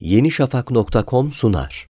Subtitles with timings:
[0.00, 1.90] yenişafak.com sunar.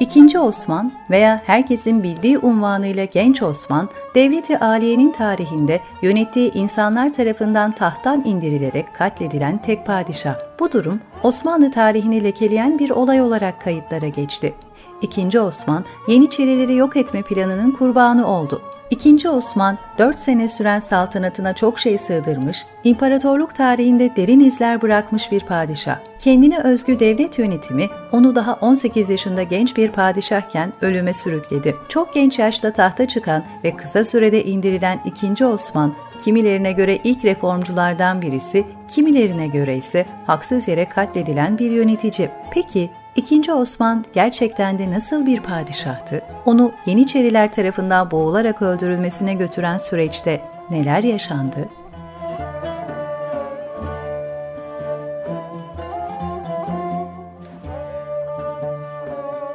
[0.00, 8.22] İkinci Osman veya herkesin bildiği unvanıyla Genç Osman, Devleti Aliye'nin tarihinde yönettiği insanlar tarafından tahttan
[8.24, 10.36] indirilerek katledilen tek padişah.
[10.60, 14.54] Bu durum Osmanlı tarihini lekeleyen bir olay olarak kayıtlara geçti.
[15.02, 18.62] İkinci Osman, Yeniçerileri yok etme planının kurbanı oldu.
[18.94, 25.40] İkinci Osman, 4 sene süren saltanatına çok şey sığdırmış, imparatorluk tarihinde derin izler bırakmış bir
[25.40, 25.98] padişah.
[26.18, 31.76] Kendine özgü devlet yönetimi onu daha 18 yaşında genç bir padişahken ölüme sürükledi.
[31.88, 38.22] Çok genç yaşta tahta çıkan ve kısa sürede indirilen İkinci Osman, kimilerine göre ilk reformculardan
[38.22, 42.30] birisi, kimilerine göre ise haksız yere katledilen bir yönetici.
[42.50, 46.22] Peki İkinci Osman gerçekten de nasıl bir padişahtı?
[46.44, 51.68] Onu Yeniçeriler tarafından boğularak öldürülmesine götüren süreçte neler yaşandı?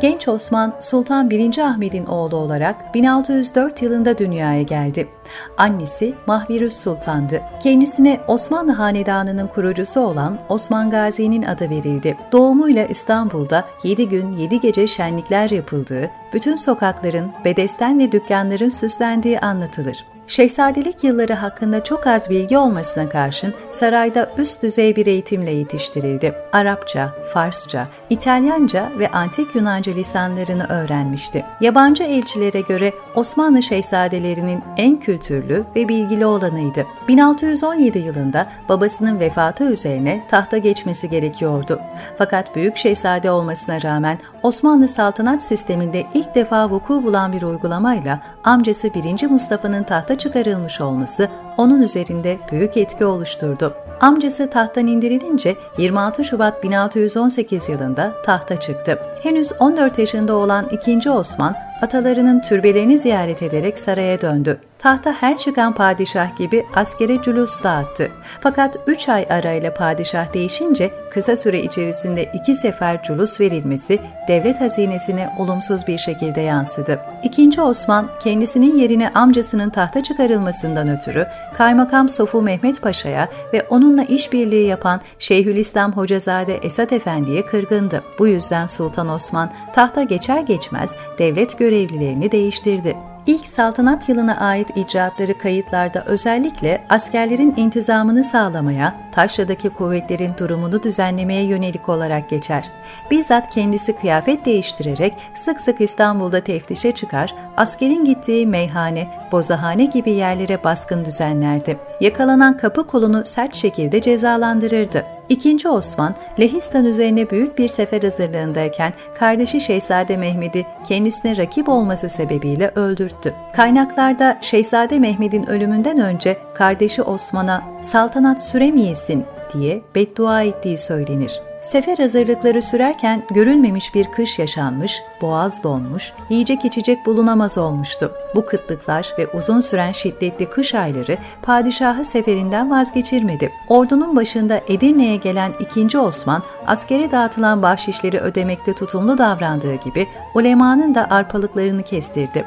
[0.00, 1.58] Genç Osman, Sultan 1.
[1.58, 5.08] Ahmet'in oğlu olarak 1604 yılında dünyaya geldi.
[5.56, 7.42] Annesi Mahvirüs Sultan'dı.
[7.62, 12.16] Kendisine Osmanlı Hanedanı'nın kurucusu olan Osman Gazi'nin adı verildi.
[12.32, 20.04] Doğumuyla İstanbul'da 7 gün 7 gece şenlikler yapıldığı, bütün sokakların, bedesten ve dükkanların süslendiği anlatılır.
[20.26, 26.34] Şehzadelik yılları hakkında çok az bilgi olmasına karşın sarayda üst düzey bir eğitimle yetiştirildi.
[26.52, 31.44] Arapça, Farsça, İtalyanca ve Antik Yunanca lisanlarını öğrenmişti.
[31.60, 36.86] Yabancı elçilere göre Osmanlı şehzadelerinin en kültürlü ve bilgili olanıydı.
[37.08, 41.80] 1617 yılında babasının vefatı üzerine tahta geçmesi gerekiyordu.
[42.18, 48.94] Fakat büyük şehzade olmasına rağmen Osmanlı saltanat sisteminde ilk defa vuku bulan bir uygulamayla amcası
[48.94, 49.26] 1.
[49.26, 53.74] Mustafa'nın tahta çıkarılmış olması onun üzerinde büyük etki oluşturdu.
[54.00, 58.98] Amcası tahttan indirilince 26 Şubat 1618 yılında tahta çıktı.
[59.22, 61.10] Henüz 14 yaşında olan 2.
[61.10, 64.60] Osman atalarının türbelerini ziyaret ederek saraya döndü.
[64.78, 68.10] Tahta her çıkan padişah gibi askere cülus dağıttı.
[68.40, 73.98] Fakat 3 ay arayla padişah değişince kısa süre içerisinde iki sefer cülus verilmesi
[74.28, 77.00] devlet hazinesine olumsuz bir şekilde yansıdı.
[77.22, 84.66] İkinci Osman kendisinin yerine amcasının tahta çıkarılmasından ötürü Kaymakam Sofu Mehmet Paşa'ya ve onunla işbirliği
[84.66, 88.02] yapan Şeyhülislam Hocazade Esat Efendi'ye kırgındı.
[88.18, 92.96] Bu yüzden Sultan Osman tahta geçer geçmez devlet görevlilerini değiştirdi.
[93.26, 101.88] İlk saltanat yılına ait icraatları kayıtlarda özellikle askerlerin intizamını sağlamaya, Taşra'daki kuvvetlerin durumunu düzenlemeye yönelik
[101.88, 102.70] olarak geçer.
[103.10, 110.64] Bizzat kendisi kıyafet değiştirerek sık sık İstanbul'da teftişe çıkar, askerin gittiği meyhane, bozahane gibi yerlere
[110.64, 111.78] baskın düzenlerdi.
[112.00, 115.15] Yakalanan kapı kolunu sert şekilde cezalandırırdı.
[115.28, 122.72] İkinci Osman, Lehistan üzerine büyük bir sefer hazırlığındayken kardeşi Şehzade Mehmet'i kendisine rakip olması sebebiyle
[122.74, 123.34] öldürttü.
[123.56, 129.24] Kaynaklarda Şehzade Mehmet'in ölümünden önce kardeşi Osman'a saltanat süremeyesin
[129.54, 131.45] diye beddua ettiği söylenir.
[131.66, 138.12] Sefer hazırlıkları sürerken görülmemiş bir kış yaşanmış, boğaz donmuş, yiyecek içecek bulunamaz olmuştu.
[138.34, 143.52] Bu kıtlıklar ve uzun süren şiddetli kış ayları padişahı seferinden vazgeçirmedi.
[143.68, 145.98] Ordunun başında Edirne'ye gelen 2.
[145.98, 152.44] Osman, askere dağıtılan bahşişleri ödemekte tutumlu davrandığı gibi ulemanın da arpalıklarını kestirdi.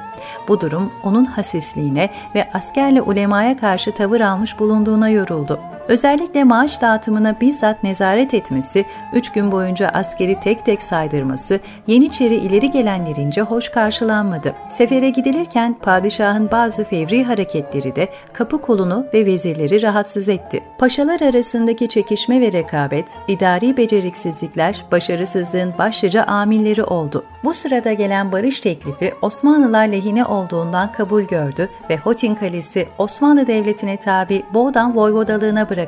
[0.47, 5.59] Bu durum onun hasisliğine ve askerle ulemaya karşı tavır almış bulunduğuna yoruldu.
[5.89, 12.71] Özellikle maaş dağıtımına bizzat nezaret etmesi, üç gün boyunca askeri tek tek saydırması, Yeniçeri ileri
[12.71, 14.55] gelenlerince hoş karşılanmadı.
[14.69, 20.63] Sefere gidilirken padişahın bazı fevri hareketleri de kapı kolunu ve vezirleri rahatsız etti.
[20.77, 27.23] Paşalar arasındaki çekişme ve rekabet, idari beceriksizlikler, başarısızlığın başlıca amilleri oldu.
[27.43, 33.97] Bu sırada gelen barış teklifi Osmanlılar lehine olduğundan kabul gördü ve Hotin Kalesi Osmanlı Devleti'ne
[33.97, 35.78] tabi Boğdan Voyvodalığına bırakıldı.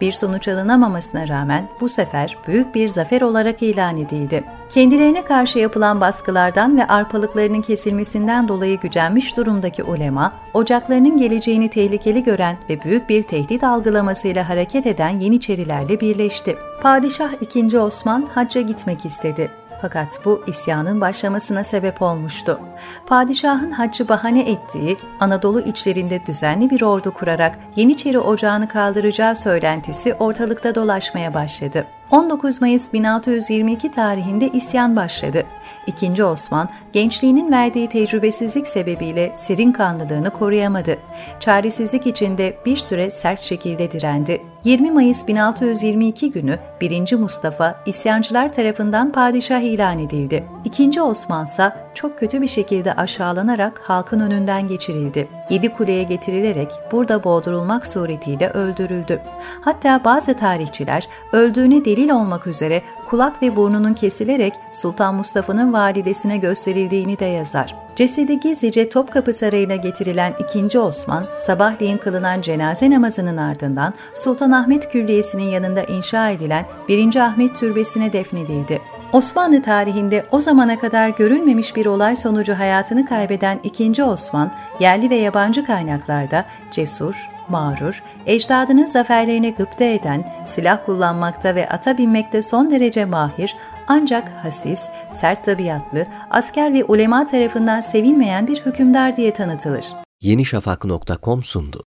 [0.00, 4.44] Bir sonuç alınamamasına rağmen bu sefer büyük bir zafer olarak ilan edildi.
[4.68, 12.56] Kendilerine karşı yapılan baskılardan ve arpalıklarının kesilmesinden dolayı gücenmiş durumdaki ulema, ocaklarının geleceğini tehlikeli gören
[12.70, 16.56] ve büyük bir tehdit algılamasıyla hareket eden Yeniçerilerle birleşti.
[16.82, 17.78] Padişah II.
[17.78, 19.63] Osman hacca gitmek istedi.
[19.80, 22.60] Fakat bu isyanın başlamasına sebep olmuştu.
[23.06, 30.74] Padişahın haccı bahane ettiği Anadolu içlerinde düzenli bir ordu kurarak Yeniçeri ocağını kaldıracağı söylentisi ortalıkta
[30.74, 31.86] dolaşmaya başladı.
[32.10, 35.46] 19 Mayıs 1622 tarihinde isyan başladı.
[35.86, 40.98] İkinci Osman, gençliğinin verdiği tecrübesizlik sebebiyle serin kanlılığını koruyamadı.
[41.40, 44.42] Çaresizlik içinde bir süre sert şekilde direndi.
[44.64, 47.16] 20 Mayıs 1622 günü 1.
[47.16, 50.44] Mustafa isyancılar tarafından padişah ilan edildi.
[50.64, 55.28] İkinci Osman ise çok kötü bir şekilde aşağılanarak halkın önünden geçirildi.
[55.50, 59.20] Yedi kuleye getirilerek burada boğdurulmak suretiyle öldürüldü.
[59.60, 67.18] Hatta bazı tarihçiler öldüğüne delil olmak üzere kulak ve burnunun kesilerek Sultan Mustafa'nın validesine gösterildiğini
[67.18, 67.84] de yazar.
[67.96, 70.34] Cesedi gizlice Topkapı Sarayı'na getirilen
[70.68, 70.78] 2.
[70.78, 77.16] Osman, sabahleyin kılınan cenaze namazının ardından Sultanahmet Külliyesi'nin yanında inşa edilen 1.
[77.16, 78.80] Ahmet Türbesi'ne defnedildi.
[79.14, 84.04] Osmanlı tarihinde o zamana kadar görülmemiş bir olay sonucu hayatını kaybeden 2.
[84.04, 91.98] Osman, yerli ve yabancı kaynaklarda cesur, mağrur, ecdadının zaferlerine gıpta eden, silah kullanmakta ve ata
[91.98, 93.56] binmekte son derece mahir,
[93.88, 99.84] ancak hasis, sert tabiatlı, asker ve ulema tarafından sevilmeyen bir hükümdar diye tanıtılır.
[100.20, 101.84] Yenişafak.com sundu.